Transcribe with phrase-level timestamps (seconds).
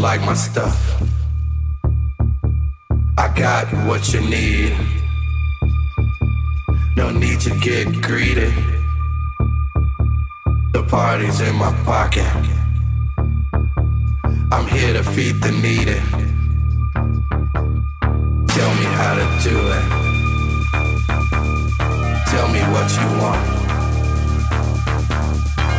[0.00, 1.02] like my stuff.
[3.16, 4.76] I got what you need.
[6.96, 8.52] No need to get greedy.
[10.72, 12.30] The party's in my pocket.
[14.52, 16.00] I'm here to feed the needy.
[18.54, 19.86] Tell me how to do it.
[22.28, 23.44] Tell me what you want.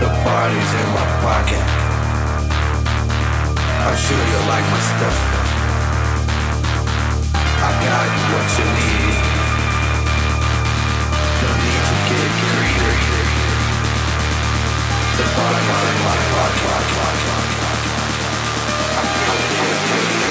[0.01, 1.78] The party's in my pocket
[4.05, 5.17] sure you like my stuff.
[7.67, 9.17] I got you what you need.
[11.41, 13.19] No need to get greedy.
[15.17, 19.05] The bottom of my heart, heart, heart, heart, heart, heart.
[20.25, 20.28] I.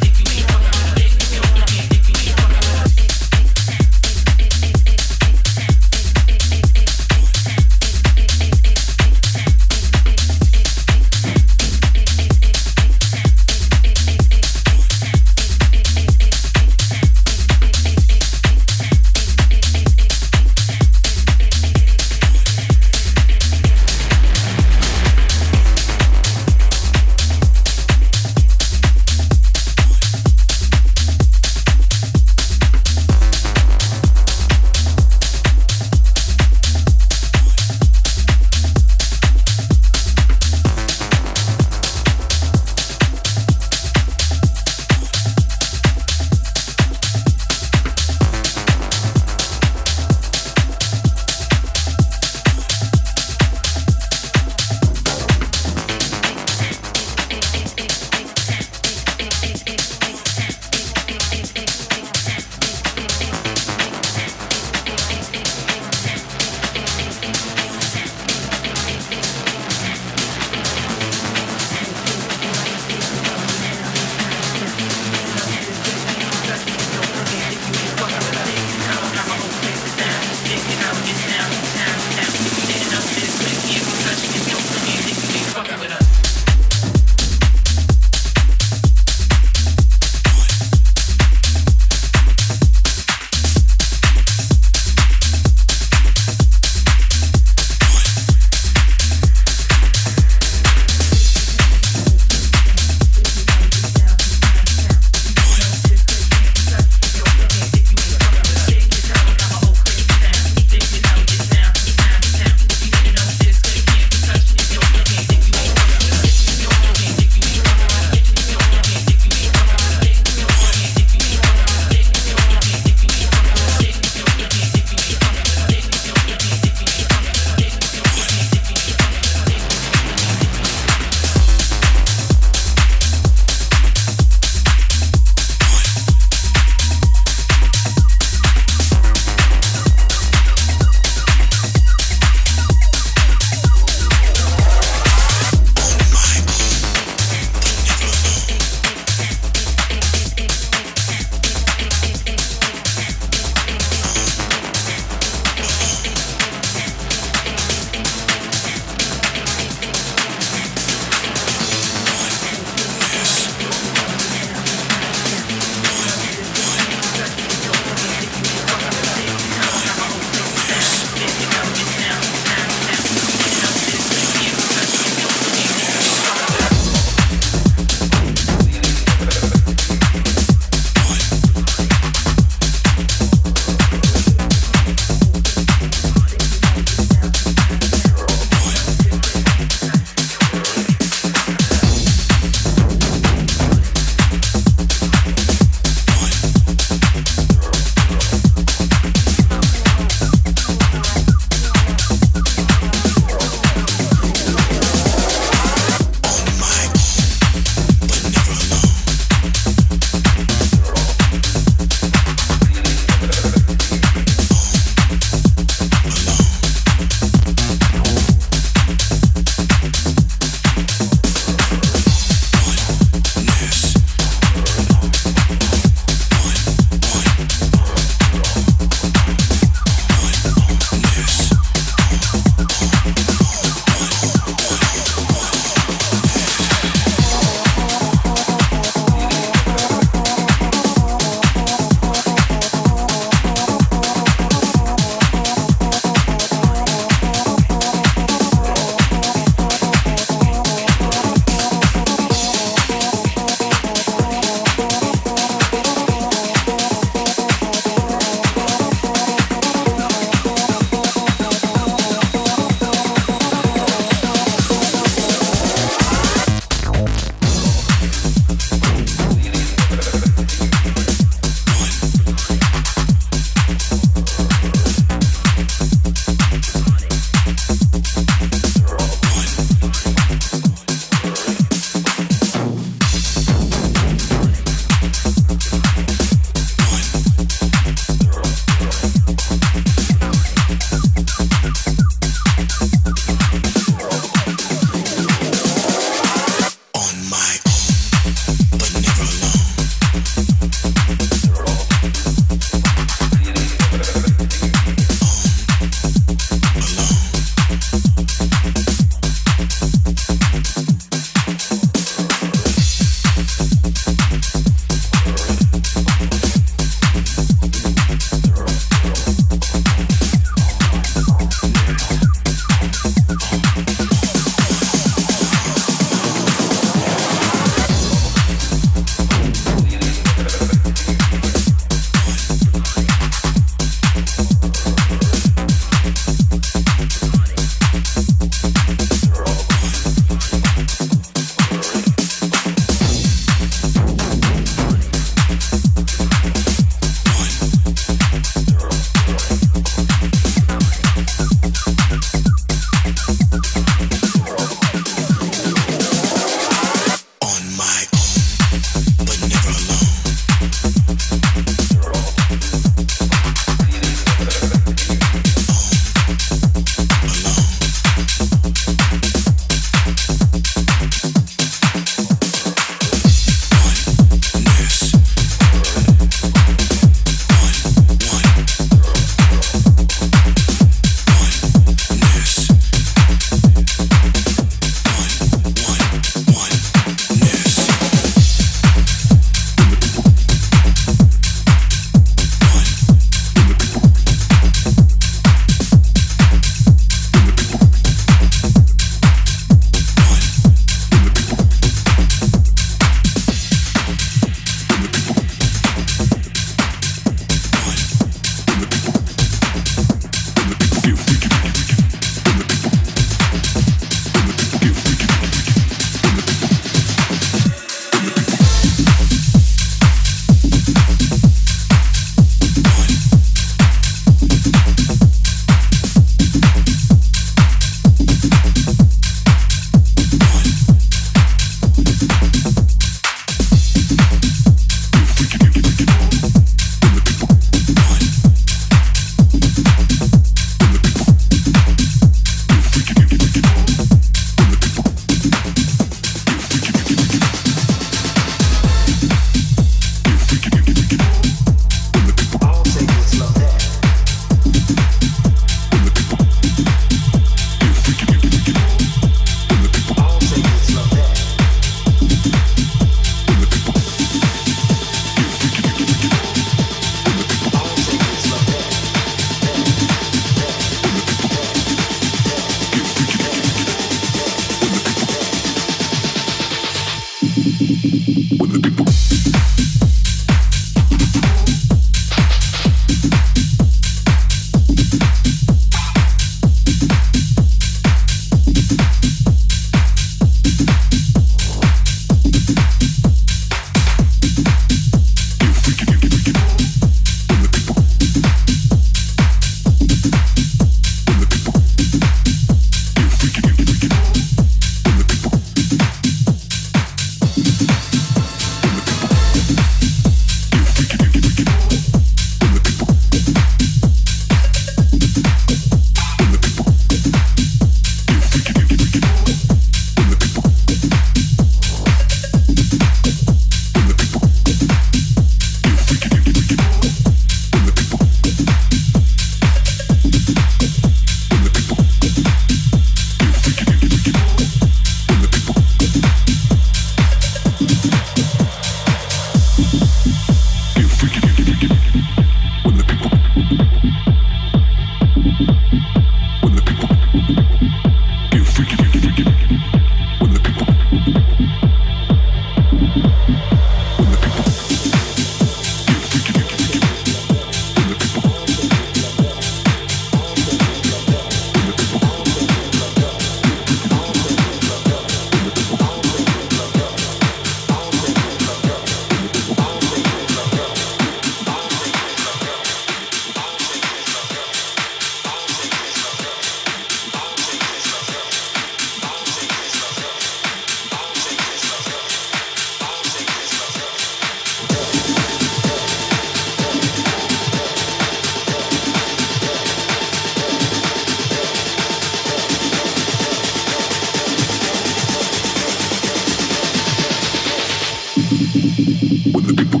[598.48, 600.00] When the people